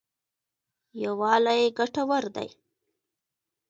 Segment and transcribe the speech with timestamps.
[1.03, 2.49] یوالی ګټور دی.